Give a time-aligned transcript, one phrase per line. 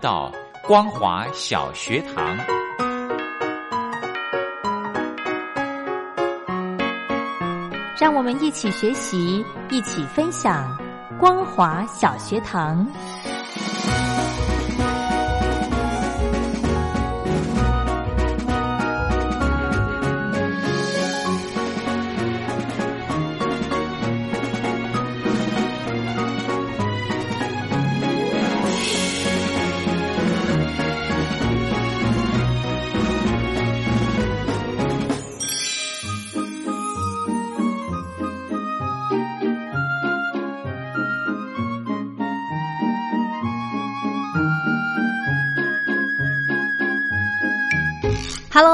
[0.00, 0.32] 到
[0.66, 2.36] 光华小学堂。
[7.98, 10.74] 让我们一起学习，一起分享
[11.18, 12.86] 光华小学堂。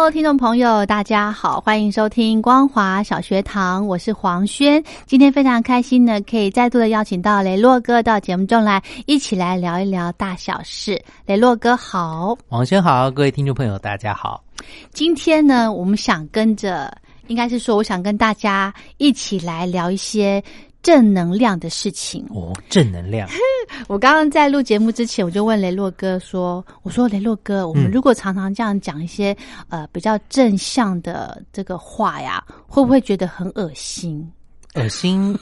[0.07, 4.81] Hello，听众朋友，大家好，欢迎收听光华小学堂，我是黄轩。
[5.05, 11.03] 今天非常开心呢，可以再度的邀请到雷洛哥到节目中来，一起来聊一聊大小事。
[11.25, 14.45] 雷洛哥好，黄轩好，各位听众朋友大家好。
[14.93, 20.41] 今天呢，我们想跟着，应该是说，我想跟大家一起来聊一些。
[20.87, 23.29] 正能量的事情哦，正能量。
[23.89, 29.37] 我刚刚在录节目之前，我就问雷洛哥说：“我说雷洛哥，我们如果常常这样讲一些
[29.69, 34.31] 呃比较正向的这个话呀，会不会觉得很恶心？
[34.75, 35.37] 恶心？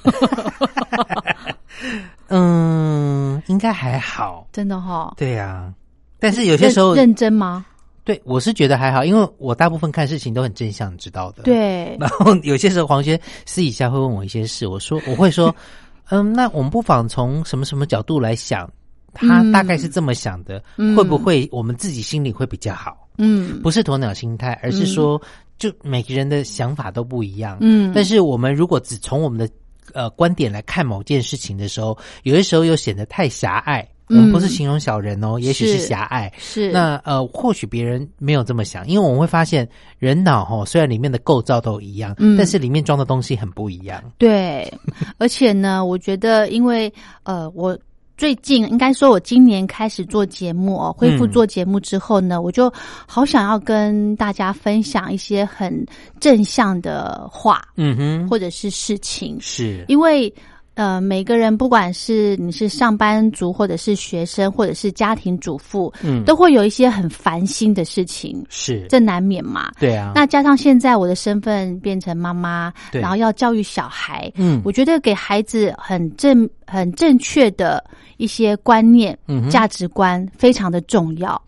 [2.29, 4.49] 嗯，应该还好。
[4.51, 5.13] 真的哈？
[5.19, 5.71] 对呀，
[6.19, 7.67] 但是有些时候认真吗？”
[8.05, 11.45] 对，我是觉得还好，因为我大部分看事情都很正向，知道的。
[11.45, 11.97] 对。
[11.99, 15.55] 然后有些时候黄轩私底下会问我一些事，我说我会说，
[16.11, 18.71] 嗯，那我们不妨从什么什么角度来想，
[19.15, 20.63] 他大概是这么想的，
[20.95, 23.09] 会不会我们自己心里会比较好？
[23.17, 25.19] 嗯，不是鸵鸟心态，而是说，
[25.57, 27.57] 就每个人的想法都不一样。
[27.63, 27.91] 嗯。
[27.95, 29.49] 但是我们如果只从我们的
[29.95, 33.89] 呃观点来看某件事情的时候，有些时候又显得太狭隘。
[34.09, 36.31] 嗯，不是形容小人哦，也许是狭隘。
[36.39, 39.67] 是那呃，或许别人没有这么想，因为我们会发现
[39.99, 44.03] 人脑哈，虽然里面的构造都一样，嗯，但是里面装的东西很不一样。
[44.19, 44.73] 对，
[45.17, 47.79] 而且呢，我觉得，因为呃，我
[48.19, 52.71] 最近应该说，我今年开始做节目哦，恢复做节目之后呢，我就
[53.07, 55.85] 好想要跟大家分享一些很
[56.21, 60.33] 正向的话，嗯哼，或者是事情，是因为。
[60.75, 69.71] 呃，每个人不管是你是上班族，或者是学生，或者是家庭主妇，嗯，都会有一些很烦心的事情，是这难免嘛？
[69.79, 70.13] 对啊。
[70.15, 77.83] 那加上现在我的身份变成妈妈，然后要教育小孩，嗯，我觉得给孩子很正、很正确的
[78.17, 81.41] 一些观念、嗯价值观非常的重要。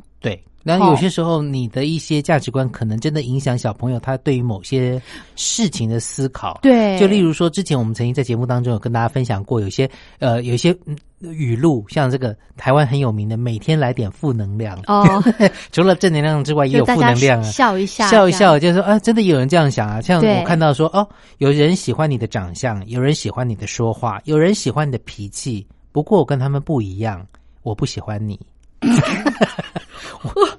[0.66, 5.00] 那有些时候，你的一些价值观可能真的影响小朋友他对于某些
[5.36, 6.58] 事情的思考。
[6.60, 9.88] 对，就例如说，之前我们曾经在节目当中有跟大家分享过，有些
[10.18, 10.76] 呃，有些
[11.20, 14.76] 语录，像这个台湾很有名的“每天来点负能量”。
[14.88, 15.22] 哦，
[15.70, 17.44] 除了正能量之外，也有负能量啊。
[17.44, 20.00] 笑一笑，笑一笑，就是说啊，真的有人这样想啊。
[20.00, 21.06] 像我看到说，哦，
[21.38, 25.64] 有人喜欢你的长相，有人喜欢你的说话，有人喜欢你的脾气。
[25.92, 27.24] 不过我跟他们不一样，
[27.62, 28.36] 我不喜欢你。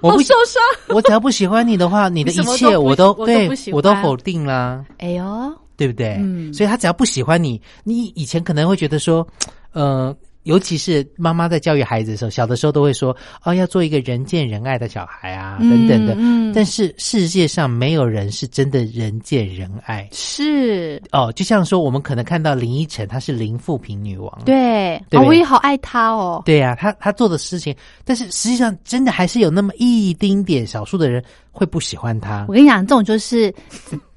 [0.02, 0.62] 我不受伤，
[0.96, 4.84] 我只要不喜欢你的话，你的一切我都对我都否定啦。
[4.98, 6.16] 哎呦，对不对？
[6.20, 9.28] 嗯，所以他只要不喜欢你，你以前可能会觉得说，
[9.74, 10.16] 呃。
[10.48, 16.16] 尤其是妈妈在教育孩子的时候，小的时候都会说：“哦，要做一个人见人爱的小孩啊，等等的。”
[16.56, 20.08] 但是世界上没有人是真的人见人爱。
[20.14, 26.42] 是哦，就像说我们可能看到林依晨，她是零富平女王，对，我也好爱她哦。
[26.46, 27.76] 对呀，她她做的事情，
[28.06, 31.22] 但是实际上真的还是有那么一丁点少数的人
[31.52, 32.46] 会不喜欢她。
[32.48, 33.54] 我跟你讲，这种就是。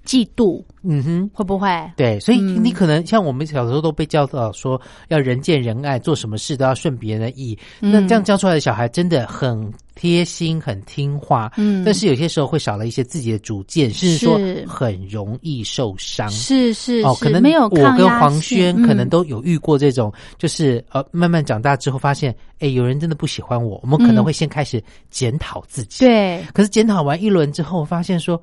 [0.04, 1.68] 嫉妒，嗯哼，会不会？
[1.96, 7.56] 对，所以你可能像我们小时候都被教导说要人见人爱，做什么事都要顺别人的意。
[7.80, 11.52] 那这样教出来的小孩真的很贴心、很听话。
[11.56, 16.28] 嗯，但是有些时候会少了一些自己的主见，甚至说很容易受伤。
[16.30, 26.06] 是是哦，可能没有我跟黄轩可能都有遇过这种，就是呃，慢慢长大之后发现，哎，有人真的不喜欢我，我们可能会先开始检讨自己。
[26.06, 28.40] 对，可是检讨完一轮之后，发现说。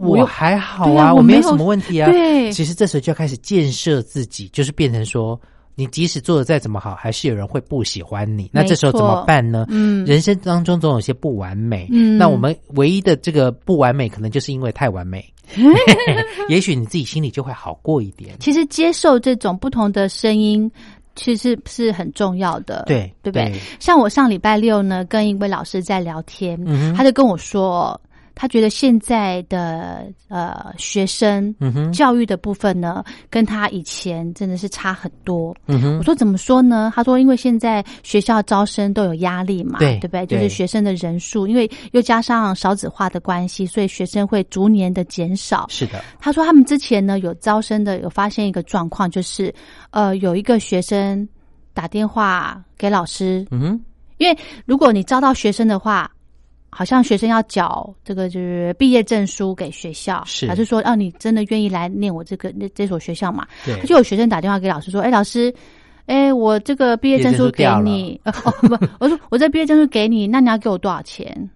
[0.00, 2.10] 我还好啊，我没有什么问题啊。
[2.10, 5.38] 对，其实这时候就要开始建设自己，就是变成说，
[5.74, 8.48] 你即使做的再怎么好，还是有人会不喜欢你。
[8.52, 9.66] 那这时候怎么办呢？
[9.68, 11.86] 嗯，人生当中总有些不完美。
[11.92, 15.24] 嗯，那我们唯一的这个不完美，可能就是因为太完美。
[16.48, 18.36] 也许你自己心里就会好过一点。
[18.40, 20.70] 其实接受这种不同的声音，
[21.16, 22.84] 其实是很重要的。
[22.86, 23.52] 对，对不对？
[23.78, 26.58] 像我上礼拜六呢，跟一位老师在聊天，
[26.96, 28.00] 他就跟我说。
[28.40, 35.54] 他觉得现在的呃学生嗯哼，教育的部分呢，跟他以前真的是差很多。
[35.66, 36.90] 嗯哼我，说怎么说呢？
[36.96, 40.24] 他说，因为现在学校招生都有压力嘛，对对不对？
[40.24, 45.66] 对就是学生的人数，因为又加上少子化的关系，所以学生会逐年的减少。
[45.68, 49.54] 是的，他说他们之前呢有招生的，有发现一个状况，就是
[49.90, 51.28] 呃有一个学生
[51.74, 53.80] 打电话给老师，嗯哼，
[54.16, 54.34] 因为
[54.64, 56.10] 如果你招到学生的话。
[56.70, 63.46] 好像学生要缴这个就是毕业证书给学校，是还是说，哦，你真的愿意来念我这个那这所学校嘛？
[63.64, 65.52] 对，就有学生打电话给老师说：“哎，老师，
[66.06, 71.50] 哎，我这个毕业证书给你，呃哦不，我说我这毕业证书给你，那你要给我多少钱？”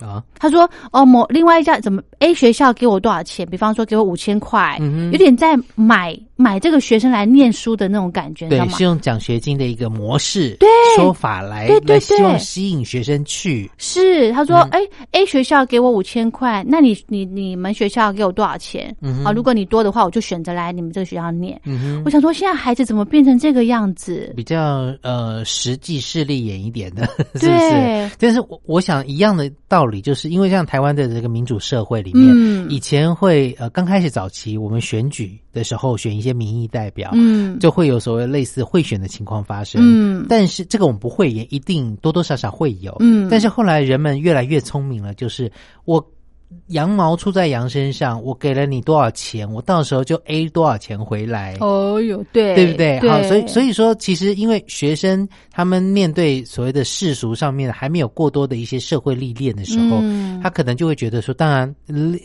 [0.00, 3.46] 啊，他说：“哦，某另外一家怎么 A 学校给我多少钱？
[3.48, 4.78] 比方说给我五千块，
[5.12, 8.82] 有点在买买这个学生来念书的那种感觉，对，吗是？
[8.82, 13.70] 用奖学金的一个模式、对说法来对对来希望对吸引学生去。
[13.78, 14.80] 是，他说，嗯哎、
[15.12, 18.94] a 学校给我五千块，那你你你们学校给我多少钱？
[19.00, 21.60] 嗯哼啊，如果你多的话，我就选择来你们这个学校念。
[21.64, 24.32] 嗯哼，我想说，现在孩子怎么变成这个样子？
[24.36, 27.06] 比较呃实际势利眼一点的，
[27.38, 27.70] 是不是？
[27.70, 39.80] 对，但是我我想一样的道理，就是因为像台湾的这个民主社会里面，嗯以前会呃刚开始早期我们选举的时候选一些民意代表，嗯，就会有所谓类似贿选的情况发生。
[39.82, 42.96] 嗯但是这个我们不会，也一定多多少少会有。
[43.00, 45.50] 嗯但是后来人们越来越聪明了，就是
[45.84, 46.04] 我
[46.68, 51.56] 羊毛出在羊身上，我给了你多少钱，我到时候就 A 多少钱回来。
[51.60, 53.00] 哦哟，对，对不对？
[53.08, 61.74] 好，所以所以以说，其实因为学生他们面对所谓的世俗上面还没有过多的一些社会历练的时候，嗯他可能就会觉得说，当然，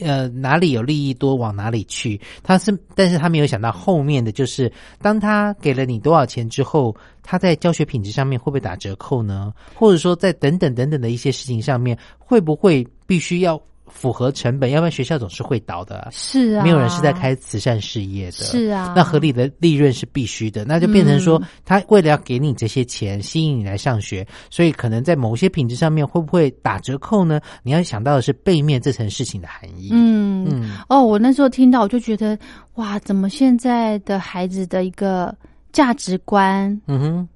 [0.01, 2.19] 呃，哪里有利益多往哪里去。
[2.43, 4.71] 他是，但是他没有想到后面的就是，
[5.01, 6.93] 当他给了你多少钱之后，
[7.23, 9.53] 他在教学品质上面会不会打折扣呢？
[9.73, 14.71] 或者说，在等等等等的一些事情上面，会不会必须要符合成本？
[14.71, 16.07] 要不然学校总是会倒的。
[16.11, 27.41] 是啊，没有人是在开慈善事业的，是啊那合理的利润是必须的，那就变成说嗯，他为了要给你这些钱，吸引你来上学，所以可能在某些品质上面会不会打折扣呢？
[27.63, 29.89] 你要想到的是背面这层事情的含义。
[29.91, 32.37] 嗯嗯哦，我那时候听到，我就觉得
[32.75, 35.35] 哇，怎么现在的孩子的一个
[35.71, 37.27] 价值观嗯哼，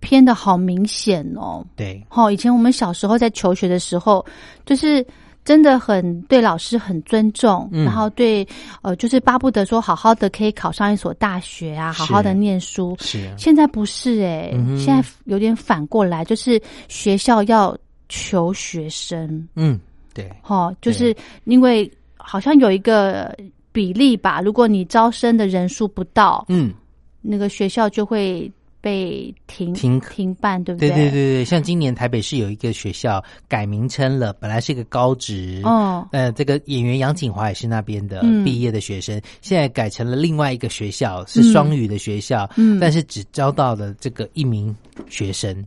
[0.00, 1.64] 偏的好明显哦。
[1.74, 4.24] 对，哦，以前我们小时候在求学的时候，
[4.66, 5.04] 就是
[5.44, 7.84] 真的很对老师很尊重，嗯。
[7.84, 8.46] 然后对
[8.82, 12.96] 呃，就是巴不得说好好的可以考上一所大学啊，好好的念书。
[13.00, 17.76] 是，现在不是诶、嗯现在有点反过来，就是学校要
[18.08, 19.78] 求学生，嗯，
[20.14, 21.14] 对，哦，就是
[21.44, 23.36] 因为好像有一个
[23.72, 26.72] 比例吧，如果你招生的人数不到，嗯，
[27.20, 28.50] 那个学校就会
[28.84, 30.96] 被停停停办，对不对对？
[30.96, 38.44] 对对对，像今年台北市有一个学校改名称了，本来是一个高职，哦，呃，这个演员杨景华也是那边的嗯。
[38.44, 42.78] 毕业的学生，现在改成了另外一个学校，是双语的学校，嗯。
[42.78, 44.76] 但是只招到了这个一名
[45.08, 45.64] 学生。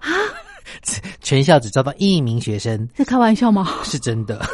[0.00, 0.12] 啊，
[1.22, 3.66] 全校只招到一名学生，在开玩笑吗？
[3.84, 4.44] 是真的。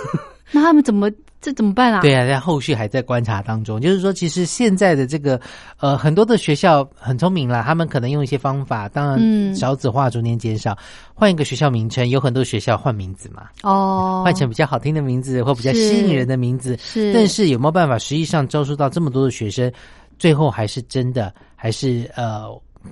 [0.53, 1.11] 那他们怎么
[1.41, 2.01] 这怎么办啊？
[2.01, 3.81] 对啊，在后续还在观察当中。
[3.81, 5.41] 就是说，其实现在的这个
[5.79, 10.77] 呃，很多的学校很聪明啦，他们可能用一些方法，当嗯然少子化逐年减少，
[11.15, 16.77] 换一个学校名称，有很多学校换名字嘛，哦，换成比较好听的名字或比较吸引人的名字。
[16.79, 19.73] 是，但是有没有办法实际上招收到这么多的学生？
[20.19, 22.45] 最后还是真的还是呃，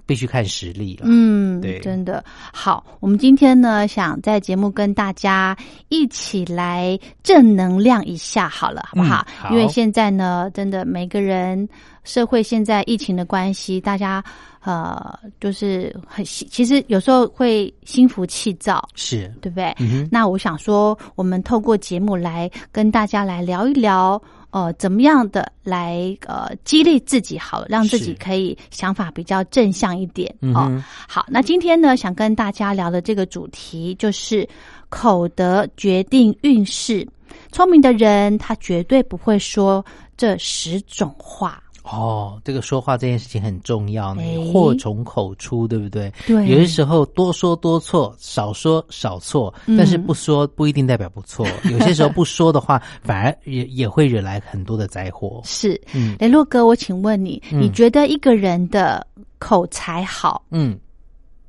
[0.06, 1.06] 必须看实力了。
[1.08, 2.84] 嗯，对真的好。
[3.00, 5.56] 我们今天呢，想在节目跟大家
[5.88, 9.26] 一起来正能量一下，好了，好不好？
[9.28, 11.68] 嗯好因为现在呢，真的每个人
[12.08, 14.24] 社会现在疫情的关系，大家
[14.62, 19.74] 呃，就是很其实有时候会心浮气躁，是，对不对？
[20.10, 30.64] 那我想说，我们透过节目来跟大家来聊一聊，呃，怎么样的来呃激励自己，好了，让自己可以想法比较正向一点哦。
[30.70, 34.48] 嗯，好，那今天呢，想跟大家聊的这个主题就是
[34.88, 37.06] 口德决定运势。
[37.52, 39.84] 聪明的人，他绝对不会说
[40.16, 41.62] 这十种话。
[41.90, 46.12] 哦，这个说话这件事情很重要呢哎，祸从口出，对不对？
[46.26, 51.46] 对有些时候多说多错，少说少错，嗯但是不说不一定代表不错。
[51.70, 55.40] 有些时候不说的话，反而也也会惹来很多的灾祸。
[55.44, 59.06] 是，嗯雷洛哥，我请问你，嗯你觉得一个人的
[59.38, 60.78] 口才好，嗯，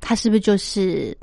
[0.00, 1.16] 他是不是就是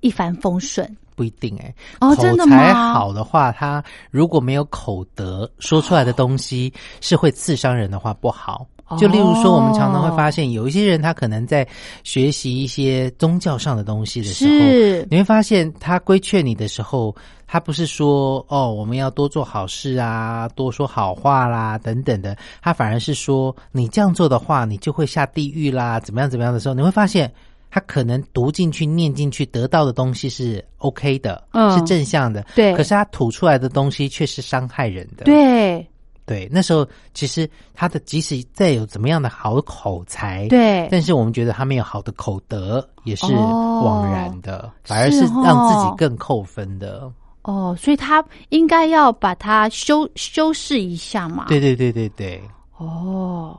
[0.00, 0.88] 一帆风顺？
[1.20, 2.56] 不一定哎、哦真的吗？
[2.56, 6.72] 才好的话，他如果没有口德，说出来的东西
[7.02, 8.66] 是会刺伤人的话，不好。
[8.98, 11.68] 就例如说，我们常常会发现，有一些人他可能在
[12.04, 17.14] 学习一些宗教上的东西的时候，你会发现他规劝你的时候，
[17.46, 27.30] 他不是说哦，我们要多做好事啊，多说好话啦等等的，他反而是说你这样做的话，你就会下地狱啦，怎么样怎么样的时候，你会发现
[27.70, 31.70] 他可能读进去、念进去得到的东西是 OK 的，嗯。
[31.70, 32.74] 是正向的，对。
[32.74, 35.86] 可是他吐出来的东西却是伤害人的，对。
[36.26, 43.82] 对，那时候其实他的即使再有怎么样的好口才，，对，但是我们觉得他没有好的口德，也是哦。
[43.84, 47.10] 枉然的，反而是让自己更扣分的。
[47.42, 51.46] 哦，所以他应该要把它修修饰一下嘛。
[51.48, 52.40] 对对对对对，
[52.76, 53.58] 哦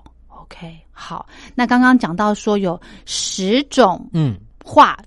[0.51, 1.25] ，OK，好。
[1.55, 4.97] 那刚刚讲到说有十种嗯，话，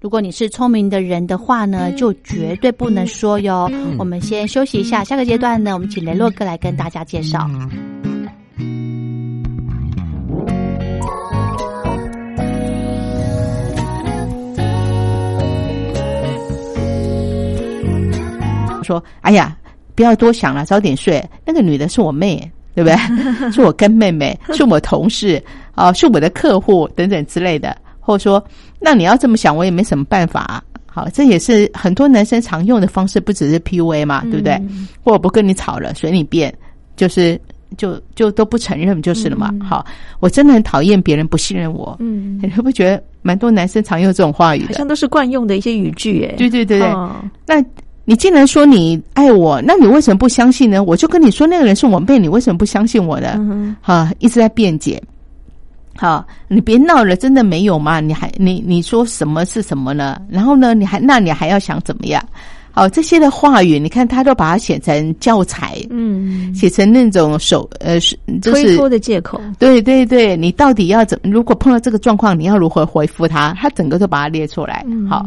[0.00, 3.70] 如果你是聪明的人的话呢，就绝对不能说哟。
[3.98, 7.48] 我们先休息一下，下个阶段呢，我们请雷洛哥来跟大家介绍。
[18.82, 19.56] 说：“哎呀，
[19.94, 21.24] 不要多想了，早点睡。
[21.46, 22.96] 那个女的是我妹，对不对？
[23.52, 25.42] 是我跟妹妹， 是我同事
[25.74, 27.76] 啊、是我的客户等等之类的。
[28.02, 28.42] 或者说，
[28.80, 34.60] 那你要这么想，我也没什么办法、好，这也是很多男生常用的方式，不只是 PUA 嘛，对不对？
[35.04, 36.52] 或我不跟你吵了，随你便，
[36.96, 37.40] 就是
[37.76, 39.54] 就就都不承认就是了嘛。
[39.62, 39.86] 好，
[40.18, 41.94] 我真的很讨厌别人不信任我。
[42.00, 44.68] 嗯，你会不会觉得蛮多男生常用这种话语的？
[44.68, 46.88] 好像都是惯用的一些语句，哎，对对对对。
[46.88, 47.14] 哦
[47.46, 47.62] 那
[48.04, 50.82] 你竟然说你爱我，那你为什么不相信呢？
[50.82, 53.34] 我就跟你说那个人是我妹，你为什么不相信我呢？
[53.36, 55.00] 嗯哼哈、一直在辩解。
[55.96, 58.00] 好，你别闹了，真的没有吗？
[58.00, 60.20] 你还你你说什么是什么呢？
[60.30, 62.24] 然后呢，你还那你还要想怎么样？
[62.72, 71.30] 好，这些的话语，你看他都把它写成教材，嗯，写成那种手呃是就是推脱的借口，对对对，你到底要怎么？
[71.30, 73.52] 如果碰到这个状况，你要如何回复他？
[73.60, 74.84] 他整个都把它列出来。
[74.88, 75.26] 嗯好，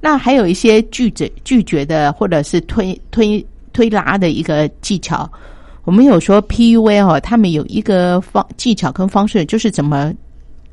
[0.00, 5.30] 那还有一些拒绝拒绝的，或者是推推推拉的一个技巧。
[5.84, 10.12] 我们有说 PUA 哦，他们有一个方技巧跟方式，就是怎么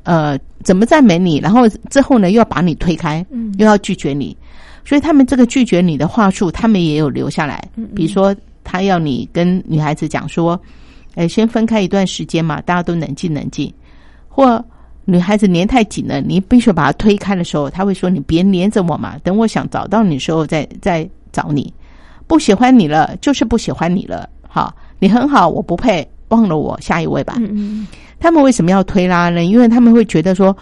[0.02, 4.36] 呃怎么赞美你，然后之后呢又要把你推开，嗯又要拒绝你。
[4.84, 7.68] 所以他们这个拒绝你的话术，他们也有留下来。
[7.94, 10.60] 比如说，他要你跟女孩子讲说，
[11.16, 13.72] 呃，先分开一段时间嘛，大家都冷静冷静。
[14.28, 14.64] 或
[15.08, 21.72] 女孩子粘太紧了，你必须把她推开的时候，他会说：“你别粘着我嘛，等我想找到你的时候再再找你。
[22.26, 24.28] 不喜欢你了，就是不喜欢你了。
[24.48, 27.36] 好，你很好，我不配，忘了我，下一位吧。
[27.38, 27.86] 嗯嗯
[28.18, 29.44] 他们为什么要推拉呢？
[29.44, 30.56] 因为他们会觉得说，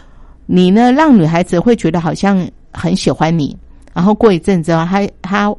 [0.44, 3.56] 你呢让女孩子会觉得好像很喜欢你，
[3.94, 5.54] 然后过一阵子啊，他他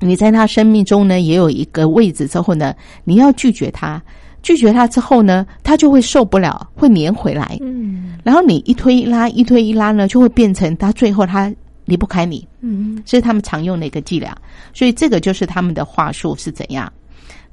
[0.00, 4.00] 你在他生命中呢也有一个位置之后呢，你要拒绝他，
[4.46, 11.52] 拒绝他之后呢，他就会受不了，会粘回来，嗯然后你一推一拉，一推一拉呢，就会变成他最后他
[11.84, 12.46] 离不开你。
[12.60, 14.38] 嗯这是他们常用的一个伎俩，
[14.72, 16.92] 所以这个就是他们的话术是怎样。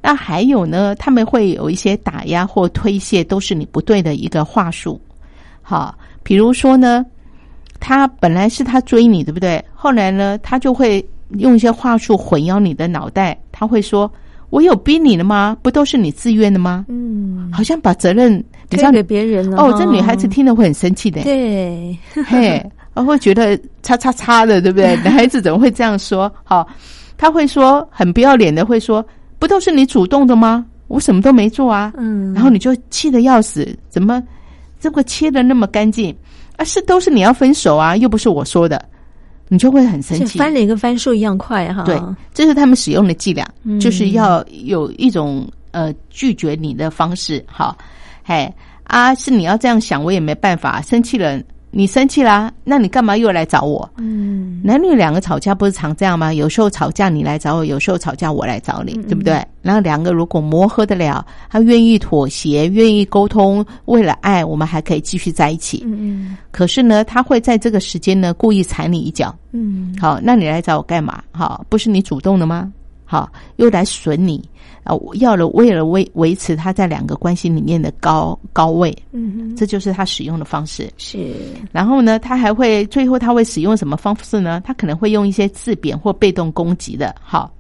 [0.04, 5.02] 那还有呢，他们会有一些打压或推卸，都是你不对的一个话术。
[5.64, 7.04] 好，比如说呢，
[7.80, 9.60] 他本来是他追你，对不对？
[9.74, 11.04] 后来呢，他就会
[11.40, 13.36] 用一些话术混淆你的脑袋。
[13.52, 14.12] 他会说
[14.54, 15.58] ：“我有逼你了吗？
[15.64, 18.32] 不都是你自愿的吗？”嗯，好像把责任
[18.70, 21.24] 推给别人了哦，这女孩子听了会很生气的。
[21.24, 24.96] 对， 嘿，我会觉得叉叉叉的，对不对？
[25.04, 26.32] 男孩子怎么会这样说？
[26.44, 26.68] 好，
[27.18, 29.04] 他会说很不要脸的，会说
[29.40, 30.64] 不都是你主动的吗？
[30.88, 31.92] 我什么都没做啊。
[31.98, 34.22] 嗯，然后你就气得要死，怎么
[34.80, 36.16] 这个切的那么干净
[36.58, 36.64] 啊？
[36.64, 38.86] 是都是你要分手啊，又不是我说的，
[39.54, 40.40] 你就会很生气。
[40.40, 42.02] 翻脸跟翻书一样快哈，对，
[42.34, 47.46] 这是他们使用的伎俩，嗯就是要有一种呃拒绝你的方式。
[47.46, 47.78] 好，
[48.24, 48.52] 嘿
[48.86, 50.82] 啊，是你要这样想，我也没办法。
[50.82, 51.40] 生气了，
[51.76, 53.90] 你生气啦，那你干嘛又来找我？
[53.98, 56.32] 嗯男女两个吵架不是常这样吗？
[56.32, 59.44] 有时候吵架你来找我，有时候吵架我来找你，对不对？
[59.64, 65.84] 然后两个如果磨合得了，他愿意妥协，愿意沟通，为了爱，我们还可以继续在一起。
[65.88, 69.36] 嗯可是呢，他会在这个时间呢，故意踩你一脚。
[69.52, 71.24] 嗯好，那你来找我干嘛？
[71.32, 72.72] 好，不是你主动的吗？
[73.14, 74.44] 好，又来损你
[74.84, 74.96] 啊！
[74.96, 80.92] 我要了，为了维维持他在两个关系里面的高高位，嗯，这就是他使用的方式。
[80.98, 81.32] 是
[81.72, 84.60] 然后呢，他还会最后他会使用什么方式呢？
[84.66, 87.54] 他可能会用一些自贬或被动攻击的好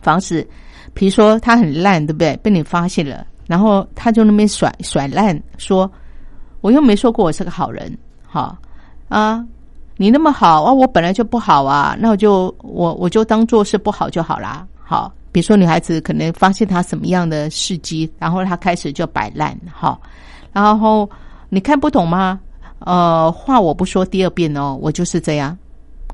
[0.00, 0.48] 方式，
[0.94, 2.34] 比如说他很烂，对不对？
[2.38, 5.92] 被你发现了，然后他就那边甩甩烂，说
[6.62, 7.94] 我又没说过我是个好人，
[8.24, 8.56] 好
[9.10, 9.44] 啊，
[10.00, 14.66] 你那么好啊，我本来就不好啊，那我就我我就当做是不好就好啦。
[14.82, 20.00] 好，比如说女孩子可能发现她什么样的事迹，然后她开始就摆烂，哈，
[20.54, 21.06] 然后
[21.50, 22.40] 你看不懂吗？
[22.78, 25.54] 呃，话我不说第二遍哦，我就是这样，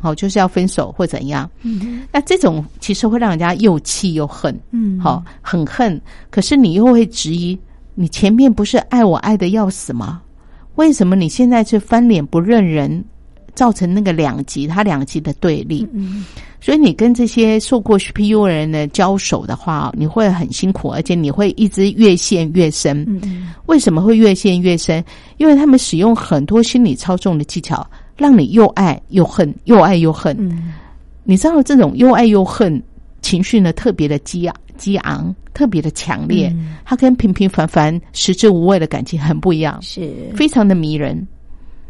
[0.00, 1.48] 好，就是要分手或怎样。
[1.62, 6.00] 嗯那这种其实会让人家又气又恨，嗯，好，很恨。
[6.28, 7.56] 可是你又会质疑，
[7.94, 10.22] 你前面不是爱我爱的要死吗？
[10.74, 13.02] 为什么你现在却翻脸不认人，
[13.56, 15.84] 造成那个两极，它两极的对立？
[15.92, 16.24] 嗯
[16.58, 23.02] 所以你跟这些受过 PU 的人呢交手的话，你会很辛苦，而且你会一直越陷越深。
[23.08, 25.04] 嗯嗯为什么会越陷越深？
[25.36, 27.86] 因为他们使用很多心理操纵的技巧，
[28.16, 30.36] 让你又爱又恨，又爱又恨。
[30.38, 30.72] 嗯
[31.22, 32.82] 你知道这种又爱又恨
[33.20, 36.48] 情绪呢，特别的激昂、激昂，特别的强烈。
[36.56, 41.24] 嗯它跟平平凡凡、食之无味的感情很不一样，是，非常的迷人。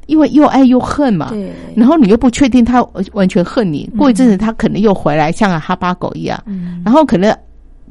[0.07, 2.83] 因为又爱又恨嘛，对，然后你又不确定他
[3.13, 6.83] 完全恨你，过一阵子他可能又回来，像个哈巴狗一样，嗯。
[6.85, 7.37] 然后可能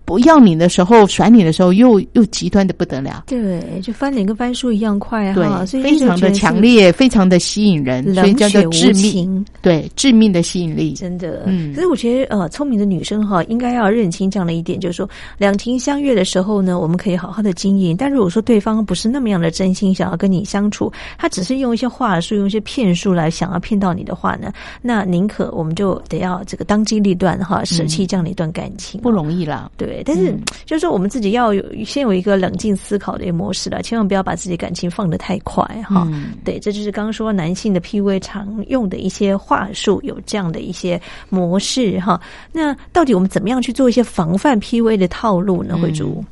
[0.05, 3.23] 不要你的时候，甩你的时候，又又极端的不得了。
[3.27, 8.95] 对，就翻脸跟翻书一样快哈，对，所以非常的强，烈，非常的吸引人，所以冷叫做致命。
[8.95, 9.45] 情。
[9.61, 10.93] 对，致命的吸引力。
[10.93, 17.97] 真的，嗯可是我觉得，呃，聪明的女生哈，应该要认清这样的一点，就是说，两情相悦的时候呢，我们可以好好的经营。
[17.97, 29.01] 但如果说对方不是那么样的真心想要跟你相处，他只是用一些话术、用一些骗术来想要骗到你的话呢，那宁可我们就得要这个当机立断哈，舍弃这样的一段感情。
[29.01, 30.35] 不容易啦，对，但是、
[30.65, 36.07] 就是说，我们自己要有先有一个冷静思考的一个模式了，千万不要把自己感情放得太快哈。
[36.11, 40.99] 嗯对，这就是刚刚说男性的 PUA 常用的一些话术，有这样的一些
[41.29, 42.19] 模式哈。
[42.51, 45.77] 那到底我们怎么样去做一些防范 PUA 的套路呢？
[45.77, 46.23] 慧珠，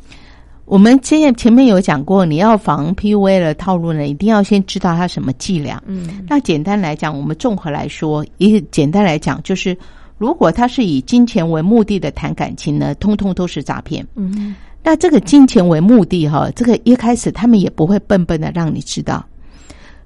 [0.65, 5.82] 我们前前面有讲过，你要防 PUA 的套路呢，一定要先知道它什么伎俩。
[5.86, 9.77] 嗯那简单来讲，我们综合来说，一简单来讲就是，
[10.24, 14.08] 如果他是以金钱为目的的谈感情呢，通通都是诈骗。
[14.15, 19.22] 嗯那这个金钱为目的哈，这个一开始他们也不会笨笨的让你知道。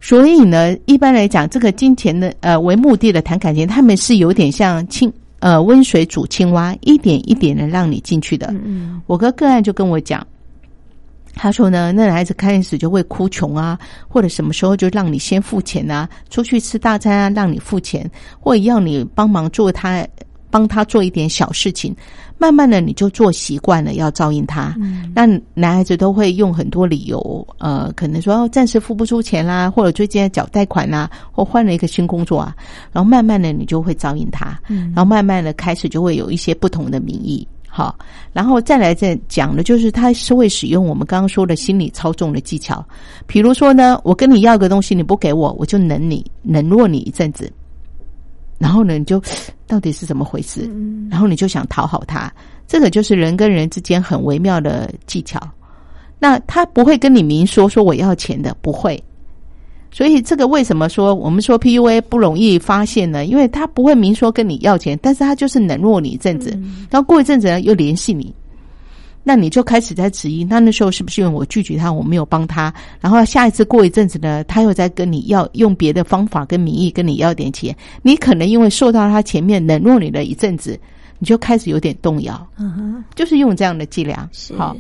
[0.02, 8.48] 所以呢，一般来讲，这个金钱的呃为目的的谈感情，他们是有点像青呃温水煮青蛙，一点一点的让你进去的。
[8.48, 10.26] 嗯嗯我个个案就跟我讲，
[11.36, 20.08] 他说呢，那男孩子开始就会哭穷啊，或者什么时候就让你先付钱啊，出去吃大餐啊，让你付钱，或者要你帮忙做他
[20.50, 21.96] 帮他做一点小事情，
[22.38, 24.74] 慢慢的你就做习惯了，要照应他。
[24.80, 32.56] 嗯那男孩子都会用很多理由，呃，可能说哦暂时付不出钱啦，或者最近在缴贷款啦，或换了一个新工作啊，
[32.92, 37.46] 然后慢慢的你就会照应他，嗯然后慢慢的开始就会有一些不同的名义。
[37.78, 37.96] 好，
[38.34, 42.84] 然后再来再讲的，就是他是会使用我们刚刚说的心理操纵的技巧，
[43.28, 47.54] 比如说呢，我跟你要个东西，你不给我，我就冷你，冷落你一阵子，
[48.58, 49.22] 然后呢，你就
[49.68, 50.68] 到底是怎么回事？
[50.74, 52.34] 嗯然后你就想讨好他，
[52.66, 55.40] 这个就是人跟人之间很微妙的技巧。
[56.18, 59.00] 那他不会跟你明说说我要钱的，不会。
[59.98, 63.26] 所以这个为什么说我们说 PUA 不容易发现呢？
[63.26, 66.52] 因为他不会明说跟你要钱，但是他就是冷落你一阵子，
[66.92, 68.32] 然后过一阵子呢又联系你，
[69.24, 80.80] 那你就开始在质疑，那那时候是不是因为我拒绝他，我没有帮他，然后下一次过一阵子呢，他又在跟你要用别的方法跟名义跟你要点钱，你可能因为受到他前面冷落你了一阵子，
[81.18, 84.30] 你就开始有点动摇，嗯哼，就是用这样的伎俩。
[84.32, 84.78] 是好，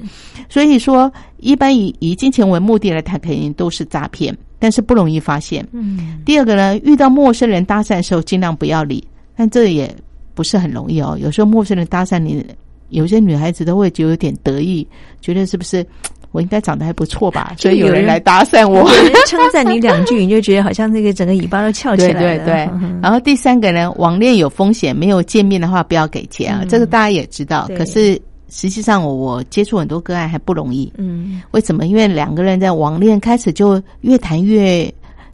[0.48, 5.66] 所以说一般以以金钱为目的来谈，肯定都是诈骗，但是不容易发现。
[5.72, 9.04] 嗯第二个呢，遇到陌生人搭讪的时候，尽量不要理，
[9.36, 9.94] 但这也
[10.34, 11.18] 不是很容易哦。
[11.20, 12.46] 有时候陌生人搭讪你，
[12.90, 14.88] 有些女孩子都会觉得有点得意，
[15.22, 15.86] 觉得是不是
[16.32, 18.90] 我应该长得还不错吧，所以有人来搭讪我。
[19.28, 22.20] 称赞你两句，你就觉得好像那个整个尾巴都翘起来了。
[22.20, 27.68] 对对嗯，然后第三个呢，网恋有风险，没有见面的话不要给钱啊，嗯这个大家也知道。
[27.78, 31.86] 可是实际上我我接触很多个案还不容易，嗯为什么？
[31.86, 34.92] 因为两个人在网恋开始就越谈越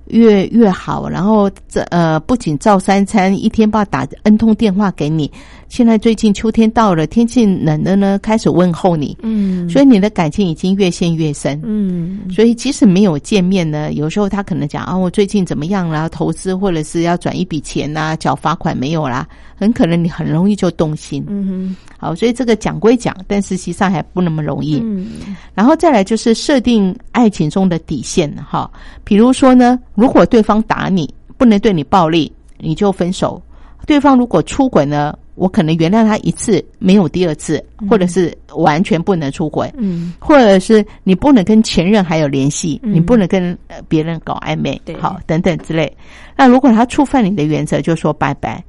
[0.08, 5.32] 越越好，然后这呃不仅照三餐，一天把打 N 通电话给你。
[5.74, 11.60] 现在最近秋天到了，天气冷了呢，开始问候你，嗯，所以你的感情已经越陷越深。
[11.64, 12.30] 嗯。
[12.30, 21.26] 所以即使没有见面呢，有时候他可能讲啊，我最近怎么样啦，投资或者是要转一笔钱啦，缴罚款没有啦，很可能你很容易就动心。
[21.28, 24.80] 嗯好，所以这个讲归讲，但实际上还不那么容易。
[24.80, 25.08] 嗯。
[25.56, 28.70] 然后再来就是设定爱情中的底线哈，
[29.04, 33.42] 比如说呢，如果对方打你，不能对你暴力，你就分手；
[33.88, 39.72] 对方如果出轨呢，我可能原谅他一次，没有第二次，或者是完全不能出轨。
[39.78, 45.92] 嗯或者是你不能跟前任还有联系，嗯你不能跟呃别人搞暧昧对，好等等之类。
[46.38, 48.64] 那如果他触犯你的原则，就说拜拜。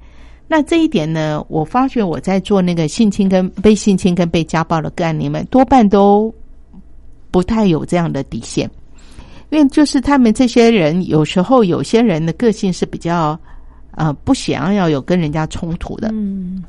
[0.46, 6.32] 那这一点呢，我发觉我在做那个性侵跟被性侵跟被家暴的个案里面，多半都
[7.30, 8.70] 不太有这样的底线，
[9.50, 13.38] 因为就是他们这些人有时候有些人的个性是比较
[13.96, 16.62] 呃不想要有跟人家冲突的，嗯，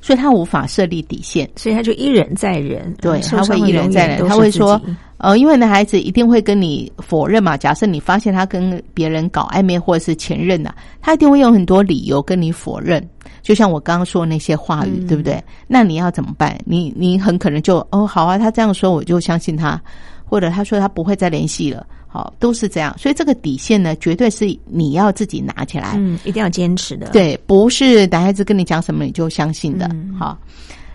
[0.00, 1.48] 所以他无法设立底线。
[1.56, 4.80] 所以他就一忍再忍，对，他会一忍再忍，他会说，
[5.18, 7.56] 呃，因为男孩子一定会跟你否认嘛。
[7.56, 13.06] 假设你发现他跟别人搞暧昧或者是前任呐、他一定会用很多理由跟你否认。
[13.42, 15.42] 就像我刚刚说的那些话语，嗯对不对？
[15.68, 16.58] 那你要怎么办？
[16.64, 19.80] 你你很可能就哦，好啊，他这样说我就相信他，
[20.24, 22.96] 或者他说他不会再联系了，好，都是这样。
[22.98, 25.94] 所以这个底线呢，绝对是你要自己拿起来。
[25.96, 29.86] 嗯，一定要坚持的，，对，不是男孩子跟你讲什么你就相信的。
[29.92, 30.38] 嗯好，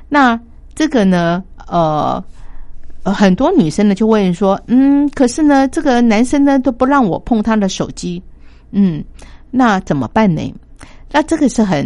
[0.10, 0.40] 那
[0.76, 2.24] 这个呢，呃。
[3.04, 8.22] 呃，很多女生呢就问说，嗯，可是呢，这个男生呢都不让我碰他的手机，
[8.70, 9.04] 嗯，
[9.50, 10.54] 那怎么办呢？
[11.12, 11.84] 那这个是很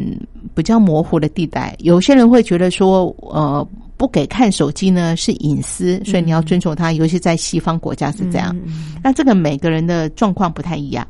[0.53, 1.73] 比较模糊的地带。
[1.79, 3.65] 有些人会觉得说，呃，
[3.97, 8.55] 不给看手机呢是隐私，所以你要尊重他，尤其在西方国家是这样。
[8.65, 11.07] 嗯那这个每个人的状况不太一样。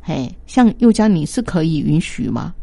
[0.00, 2.54] 嘿，像佑佳，你是可以允许吗？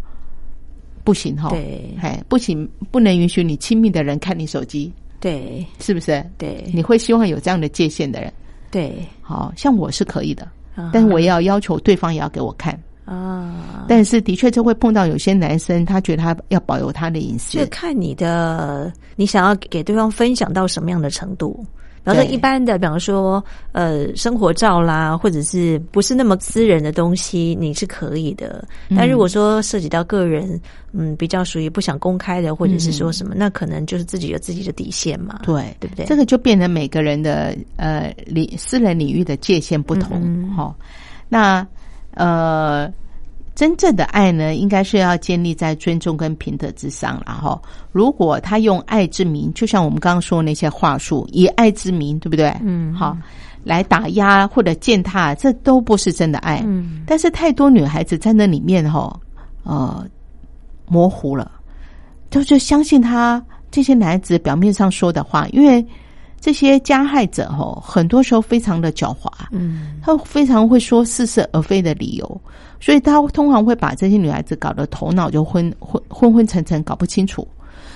[1.04, 6.24] 不行哈，对嘿，不行，不能允许你亲密的人看你手机，对是不是？
[6.38, 8.32] 对你会希望有这样的界限的人，
[8.70, 10.44] 对，好像我是可以的，
[10.76, 12.80] 啊但是我也要要求对方也要给我看。
[13.06, 17.58] 啊，但是的确就会碰到有些男生，他觉得他要保有他的隐私。
[17.58, 21.66] 就，看你的，你想要给对方分享到什么样的程度。
[22.04, 28.68] 比方说一般的，比方说呃生活照啦，或者是不是那么私人的东西，你是可以的。
[28.96, 30.60] 但如果说涉及到个人，
[30.94, 35.76] 嗯，比较属于不想公开的，或者是说什么，那可能就是自己有自己的底线嘛，对。
[35.80, 36.06] 对不对？
[36.08, 40.56] 这个就变成每个人的呃领私人领域的界限不同嗯嗯。
[40.56, 40.76] 哈、
[41.30, 41.68] 那
[42.14, 42.92] 呃，
[43.56, 52.56] 真正的爱呢，应该是要建立在尊重跟平等之上，然后如果他用爱之名，就像我们刚刚说的那些话术，以爱之名，对不对？
[52.62, 53.16] 嗯好，
[53.64, 56.62] 来打压或者践踏，这都不是真的爱。
[56.66, 59.20] 嗯但是太多女孩子在那里面哈、
[59.64, 60.06] 呃，
[60.88, 61.52] 模糊了，
[62.30, 65.86] 就就相信他这些男孩子表面上说的话，因为
[66.42, 70.00] 这些加害者哈、很多时候非常的狡猾，嗯。
[70.02, 72.42] 他非常会说似是而非的理由，
[72.80, 77.48] 所以他通常会把这些女孩子搞得头脑就昏昏昏昏沉沉，搞不清楚。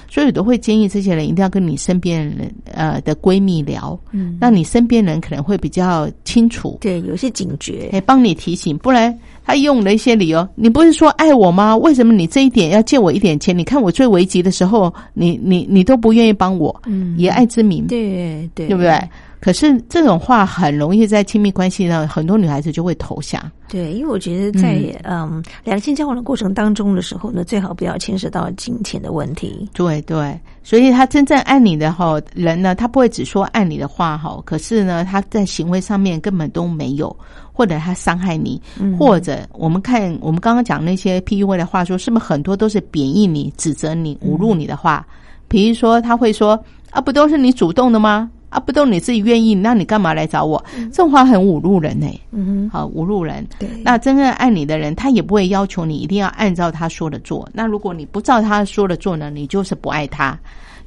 [0.08, 9.12] 所以我都会建议这些人一定要跟你身边人呃的闺蜜聊，嗯，那你身边人可能会比较清楚，对，有些警觉，可以帮你提醒，不然
[9.45, 11.77] 他用了一些理由，你不是说爱我吗？
[11.77, 13.55] 为什么你这一点要借我一点钱？
[13.55, 18.99] 你看我最危急的时候，你你你都不愿意帮我，嗯以爱之名，对对对不对？
[19.39, 23.39] 可是这种话很容易在亲密关系上，很多女孩子就会投降。
[23.69, 29.69] 对，因为我觉得在嗯两性交往的过程当中的时候呢，最好不要牵涉到金钱的问题。
[29.73, 37.15] 对对，所以他真正爱你的哈人呢，他不会只说爱你的话哈，可是呢，他在行为上面根本都没有，
[37.57, 45.07] 或者他伤害你，嗯或者我们看我们刚刚讲那些 PUA 的话说，是不是很多都是贬义你、指责你、侮辱你的话？
[45.47, 48.29] 比如说他会说啊，不都是你主动的吗？
[48.49, 50.61] 啊，不都你自己愿意，那你干嘛来找我？
[50.75, 53.45] 这种话很侮辱人呢、嗯好侮辱人。
[53.57, 57.47] 对那真正爱你的人，他也不会要求你一定要按照他说的做。
[57.53, 60.37] 那如果你不照他说的做呢，你就是不爱他。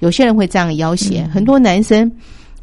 [0.01, 2.11] 有些人会这样要挟，很多男生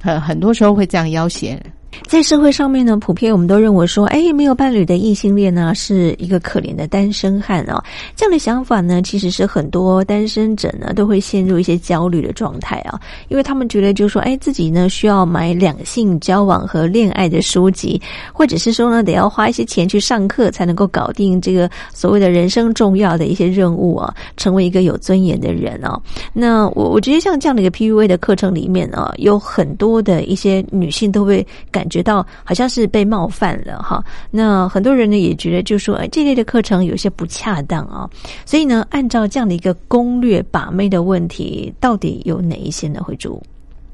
[0.01, 1.59] 很很多时候会这样要挟。
[2.07, 7.83] 在社会上面呢，普遍我们都认为说，哎，没有伴侣的异性恋呢，是一个可怜的单身汉哦。
[8.15, 18.01] 这样的想法呢，其实是很多单身者呢都会陷入一些焦虑的状态啊，因为他们觉得就是说，哎，自己呢需要买两性交往和恋爱的书籍，
[18.33, 26.01] 或者是说呢，得要花一些钱去上课，才能够搞定这个所谓的人生重要的一些任务啊，成为一个有尊严的人哦。
[26.33, 34.03] 那我我觉得像这样的一个 PUA 的课程里面啊，有很多的一些女性都会感觉到好像是被冒犯了哈。
[34.31, 38.09] 那很多人呢也觉得就说，哎，这类的课程有些不恰当啊。
[38.45, 43.01] 所以呢，按照这样的一个攻略把妹的问题，到底有哪一些呢？
[43.03, 43.41] 会主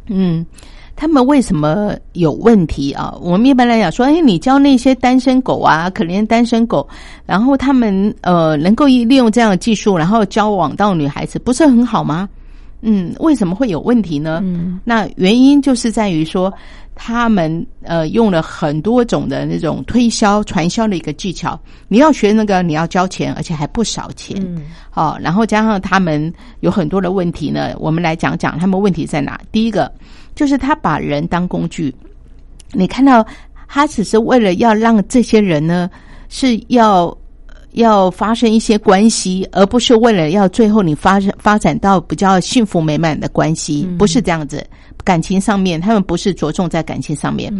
[0.07, 0.45] 嗯，
[0.95, 3.15] 他们为什么有问题啊？
[3.21, 6.87] 我们一般来讲说，哎，你教那些单身狗啊，可怜单身狗，
[7.25, 12.27] 然后他们呃能够利用这样的技术，然后交往到女孩子，不是很好吗？
[12.81, 14.41] 嗯，为什么会有问题呢？
[14.43, 16.51] 嗯那原因就是在于说，
[17.03, 21.59] 他们呃用了很多种的那种推销、传销的一个技巧。
[21.87, 24.37] 你要学那个，你要交钱，而且还不少钱。
[24.39, 24.61] 嗯
[24.91, 29.41] 好、然后加上他们有很多的问题呢，我们来讲讲他们问题在哪。
[29.51, 29.91] 第一个
[30.35, 31.91] 就是他把人当工具，
[32.71, 33.25] 你看到
[33.67, 35.89] 他只是为了要让这些人呢
[36.29, 37.17] 是要
[37.73, 44.65] 要发生一些关系，而不是为了要最后你发发展到比较幸福美满的关系，不是这样子。
[45.03, 47.51] 感情上面，他们不是着重在感情上面，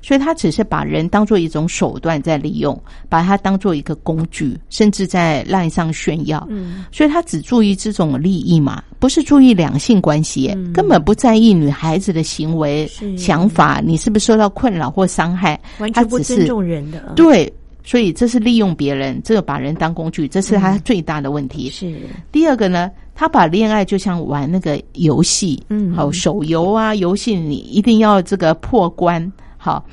[0.00, 6.46] 所以他只是把人当做一种手段在利用，把它当做一个工具，甚至在赖上炫耀。
[6.48, 15.60] 嗯，所以他只注意这种利益嘛，不是注意两性关系，根本不在意女孩子的行为、想法，你是不是受到困扰或伤害？
[15.80, 17.12] 完全不尊重人的。
[17.16, 17.52] 对。
[17.84, 21.68] 所以这是利用别人，这个把人当工具，这是他最大的问题。
[21.68, 21.94] 是。
[22.32, 29.84] 第二个呢，他把恋爱就像玩那个游戏，嗯，好手游啊，游戏你一定要这个破关，好，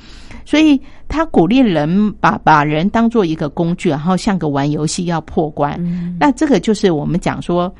[0.46, 5.78] 所以他鼓励人把把人当做一个工具，然后像个玩游戏要破关。
[6.18, 7.72] 那这个就是我们讲说，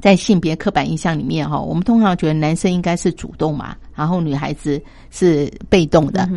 [0.00, 6.28] 在性别刻板印象里面哈，我们通常觉得男生应该是主动嘛，然后女孩子是被动的。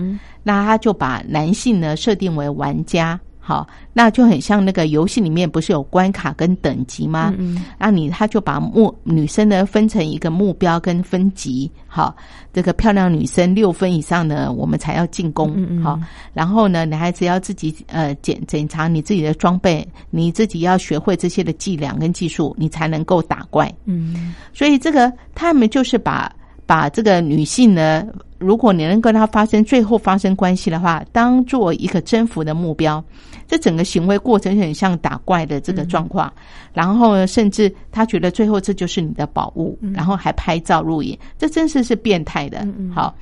[0.43, 7.31] 那他就把男性呢设定为玩家，好，那就很像那个游戏里面不是有关卡跟等级吗？
[7.37, 12.15] 嗯，那你他就把目女生呢分成一个目标跟分级，好，
[12.51, 15.99] 这个漂亮女生六分以上呢，我们才要进攻，嗯好，
[16.33, 23.71] 然后呢，男孩子要自己呃检检查你自己的装备，你自己要学会这些的伎俩跟技术，你才能够打怪。
[23.85, 26.33] 嗯，所以这个他们就是把。
[26.67, 28.03] 把这个女性呢，
[28.39, 33.03] 如果你能跟她发生最后发生关系的话，当做一个征服的目标，
[33.47, 36.31] 这整个行为过程很像打怪的这个状况。
[36.73, 42.67] 然后，甚至他觉得最后这就是你的宝物，然后还拍照录影，这真是是变态的。
[42.93, 43.15] 好，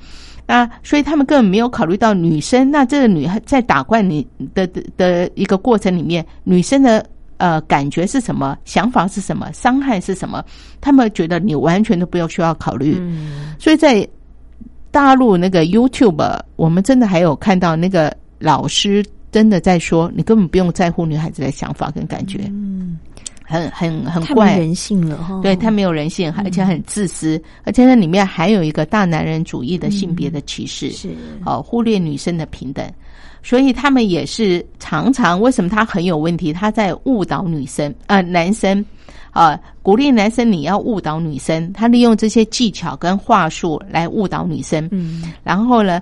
[0.46, 2.70] 那所以他们根本没有考虑到女生。
[2.70, 7.04] 那这个女孩在打怪你的的一个过程里面，女生的。
[7.36, 8.56] 呃，感觉是什么？
[8.64, 9.52] 想法是什么？
[9.52, 10.42] 伤害是什么？
[10.80, 12.96] 他们觉得你完全都不要需要考虑。
[13.58, 14.08] 所以在
[14.92, 22.38] 大陆那个 YouTube，我们真的还有看到那个老师真的在说，你根本不用在乎女孩子的想法跟感觉。
[22.52, 22.96] 嗯，
[23.42, 25.40] 很很很怪人性了哈。
[25.42, 31.08] 对他没有人性，而且很自私，而且那里面还有一个大男人主义的性别的歧视，是
[31.44, 32.88] 哦，忽略女生的平等。
[33.42, 36.52] 所以他们也是常常为什么他很有问题？
[36.52, 38.84] 他在误导女生，呃，男生，
[39.32, 44.88] 啊，鼓励男生你要误导女生，他利用这些技巧跟话术来误导女生。
[44.92, 46.00] 嗯，然后呢，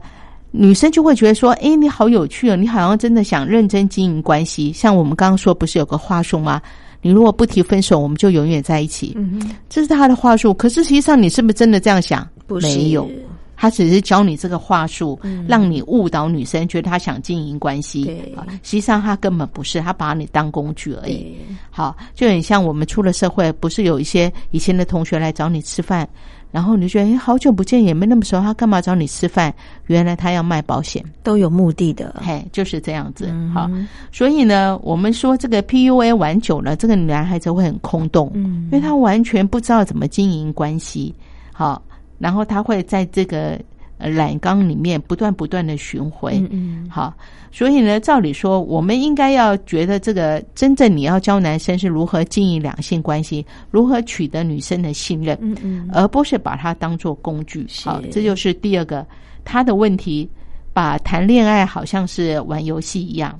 [0.52, 4.72] 女生就会觉得说，哎，你好有趣哦，你好像真的想认真经营关系。
[4.72, 6.60] 像我们刚刚说，不是有个话术吗？
[7.00, 9.14] 你如果不提分手，我们就永远在一起。
[9.16, 10.54] 嗯这是他的话术。
[10.54, 12.28] 可是实际上，你是不是真的这样想？
[12.60, 13.10] 没有。
[13.56, 18.04] 他只是教你这个话术，让你误导女生，觉得他想经营关系。
[18.64, 21.36] 实际上他根本不是，他把你当工具而已。
[21.70, 26.08] 好，就很像我们出了社会，不是有一些以前的同学来找你吃饭，
[26.52, 29.52] 然后你就觉得哎，好久不见，也没那么熟，他干嘛找你吃饭？
[29.86, 32.14] 原来他要卖保险，都有目的的。
[32.24, 33.28] 嘿，就是这样子。
[33.52, 33.68] 好，
[34.12, 41.12] 所以呢，我们说这个 PUA 玩久了，这个男孩子会很空洞，因为他完全不知道怎么经营关系。
[41.52, 41.82] 好。
[42.18, 43.58] 然后他会在这个
[44.10, 47.14] 染缸里面不断不断的巡回，嗯，好，
[47.50, 57.66] 所以呢，照理说，我们应该要觉得这个真正你要教男生是如何经营两性关系，如何取得女生的信任，嗯嗯，而不是把它当做工具。
[57.84, 59.06] 好，这就是第二个
[59.44, 60.28] 他的问题，
[60.72, 63.38] 把谈恋爱好像是玩游戏一样。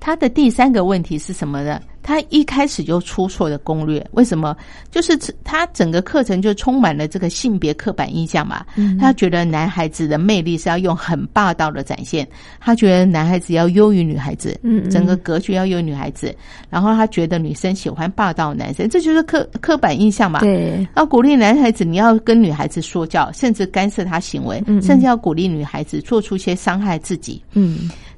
[0.00, 1.80] 他的第三个问题是什么呢？
[2.02, 4.56] 他一开始就出错的攻略，为什么？
[4.90, 8.64] 就是他整个课程就充满了这个性别刻板印象嘛。
[8.98, 12.26] 他觉得男孩子的魅力是要用很霸道的展现，
[12.58, 16.34] 他觉得男孩子要优于女孩子，嗯整个格局要优于女孩子。
[16.70, 20.40] 然后他觉得女生喜欢霸道男生，这就是刻刻板印象嘛。
[20.40, 27.42] 对，要鼓励男孩子，你要跟女孩子说教，甚至干涉他行为，甚至要鼓励女孩子做出一些伤害自己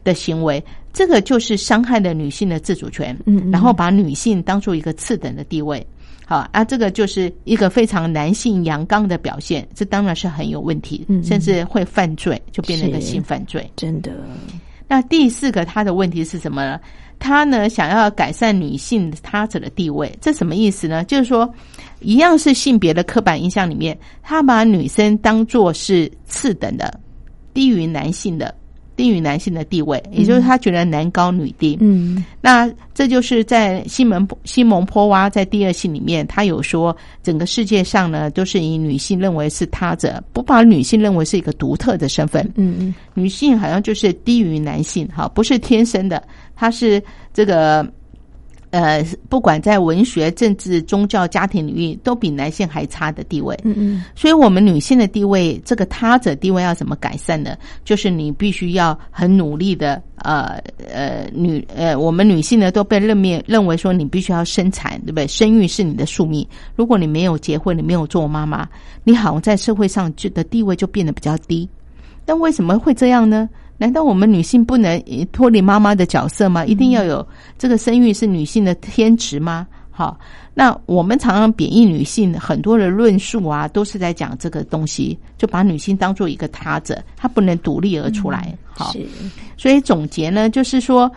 [0.05, 0.63] 的行为。
[0.93, 5.87] 这个就是伤害了女性的自主权，嗯，然后把女性当做一个次等的地位，
[6.27, 14.13] 好啊，这个就是一个非常男性阳刚的表现，这当然是很有问题，甚至会犯罪，就变成一个性犯罪，真的。
[14.87, 16.79] 那第四个他的问题是什么呢？
[17.19, 21.03] 他呢想要改善女性他者的地位，这什么意思呢？
[21.05, 21.51] 就是说，
[22.01, 27.01] 一样是性别的刻板印象里面，他把女生当做是次等的，
[27.55, 28.55] 低于男性的。
[29.03, 31.77] 低于男性的地位，也就是他觉得男高女低。
[31.81, 42.49] 嗯，那这就是在西门西蒙坡娃在第二性里面，他有说，整个世界上呢都是以女性认为是他者，不把女性认为是一个独特的身份。
[42.55, 46.23] 嗯嗯，女性好像就是低于男性，哈，不是天生的，
[46.55, 47.03] 她是
[47.35, 47.85] 这个
[48.73, 53.55] 呃，不管在文学、政治、宗教、家庭领域，都比男性还差的地位。
[53.65, 57.55] 嗯嗯，所以，我们女性的地位，这个他者地位要怎么改善呢？
[57.85, 60.59] 就是你必须要很努力的，呃
[60.91, 65.27] 呃，女呃，我们女性呢都被认面认为说，你必须要生产，对不对？
[65.27, 66.47] 生育是你的宿命。
[66.75, 68.67] 如果你没有结婚，你没有做妈妈，
[69.05, 71.69] 你好像在社会上就的地位就变得比较低。
[72.25, 73.47] 但为什么会这样呢？
[73.83, 74.97] 难道我们女性不能
[75.33, 76.65] 脱离妈妈的角色吗？
[76.65, 77.27] 一定要有
[77.59, 79.67] 这个生育是女性的天职吗？
[79.91, 80.17] 好，
[80.55, 88.57] 那我们常常贬义女性，很多的论述啊，都是在讲这个东西，就把女性当做一个他者，她不能独立而出来。
[88.73, 88.93] 好，
[89.57, 91.11] 所以总结呢，就是说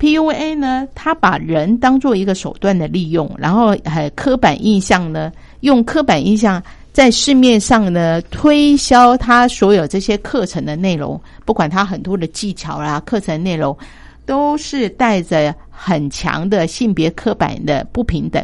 [0.00, 6.60] ，PUA 呢，它把人当做一个手段的利用，然后还刻板印象呢，用刻板印象。
[6.96, 13.76] 在市面上呢，推销他所有这些课程的内容，不管他很多的技巧啦，课程内容
[14.24, 18.42] 都是带着很强的性别刻板的不平等。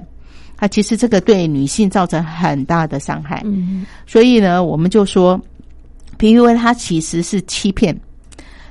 [0.57, 3.41] 啊，其实这个对女性造成很大的伤害。
[3.47, 5.41] 嗯，所以呢，我们就说
[6.19, 7.99] ，PUA 它其实是欺骗，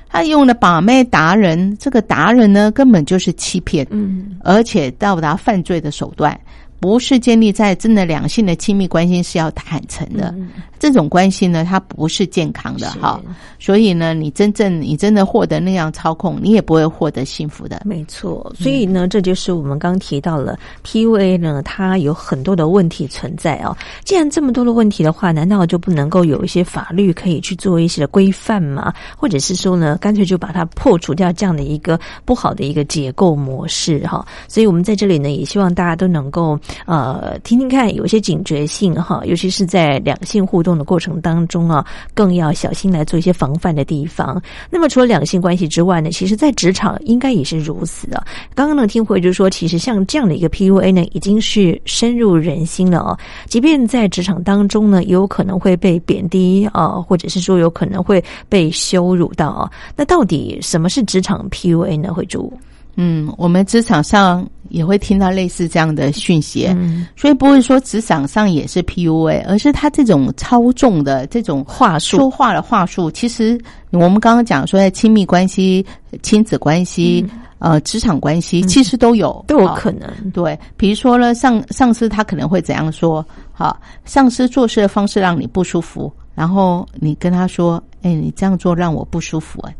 [0.08, 6.38] 他用的把妹达人，这个达人呢根本就是欺骗，嗯，而且到达犯罪的手段。
[6.82, 10.34] 不是建立在真的两性的亲密关系是要坦诚的，
[10.80, 13.22] 这种关系呢，它不是健康的哈。
[13.60, 17.82] 所以呢，你真正你真的获得那样操控，你也不会获得幸福的。
[17.84, 23.76] 没错，所以呢，这就是我们刚提到了 PUA 呢，它有很多的问题存在哦。
[24.02, 28.92] 既然这么多的问题的话，难道就不能够有一些法律可以去做一些的规范吗？
[29.16, 34.26] 或者是说呢，干脆就把它破除掉这样的一个不好的一个结构模式哈？
[34.48, 36.58] 所以我们在这里呢，也希望大家都能够。
[36.86, 44.40] 呃，听听看，有些警觉性哈，尤其是在两性互动的过程当中啊，更要小心来做一些防范的地方。
[44.70, 48.22] 那么，除了两性关系之外呢，其实在职场应该也是如此的。
[48.54, 53.18] 刚刚呢，听回就是说，其实像这样的一个 PUA 呢，已经是深入人心了哦。
[53.46, 59.70] 即便在职场当中呢，也有可能会被贬低啊，或者是说有可能会被羞辱到啊。
[59.96, 62.12] 那到底什么是职场 PUA 呢？
[62.12, 62.52] 会主？
[62.96, 73.10] 嗯，我们职场上也会听到类似这样的讯息，嗯所以不会说职场上也是 PUA，而是他这种操纵的这种话术、说话的话术。
[73.10, 73.58] 其实
[73.90, 75.84] 我们刚刚讲说，在亲密关系、
[76.22, 77.26] 亲子关系、
[77.58, 80.08] 呃职场关系，其实都有都有可能。
[80.32, 83.24] 对，比如说呢，上上司他可能会怎样说？
[83.52, 89.74] 好，上司做事的方式让你不舒服，然后你跟他说：“哎，你这样做让我不舒服。”哎。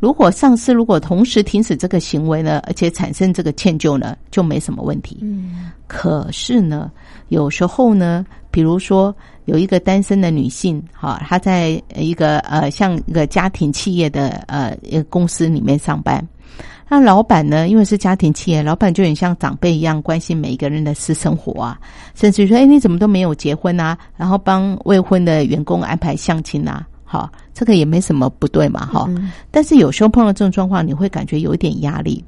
[0.00, 5.18] 如果上司如果同时停止这个行为呢，而且产生这个歉疚呢，就没什么问题。
[5.20, 6.90] 嗯，可是呢，
[7.28, 16.26] 有时候呢，比如说有一个单身的女性，哈，她在一个呃像一个家庭企业的呃一个公司里面上班，
[16.88, 21.78] 那老板呢，因为是家庭企业，老板就很像长辈一样关心每一个人的私生活啊，
[22.14, 23.98] 甚至说，哎，你怎么都没有结婚啊？
[24.16, 26.86] 然后帮未婚的员工安排相亲啊。
[27.12, 29.10] 好，这个也没什么不对嘛，哈。
[29.50, 32.24] 但是有时候碰到这种状况，你会感觉有一点压力。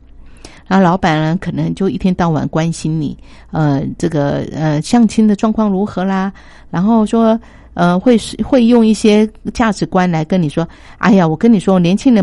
[0.67, 3.17] 然后老板呢，可能就一天到晚关心你，
[3.53, 6.33] 呃，这个呃相亲的状况如何啦？
[6.69, 7.39] 然后说，
[7.75, 10.67] 呃，会会用一些价值观来跟你说，
[10.99, 12.21] 哎呀，我跟你说，年轻人。